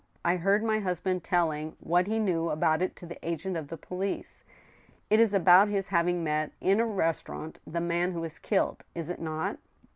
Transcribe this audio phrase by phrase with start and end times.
[0.25, 3.77] I heard my husband telling what he knew about it to the agent of the
[3.77, 4.43] police.
[5.11, 9.11] It is about his having met in a restaurant the man who was killed, is
[9.11, 9.59] it not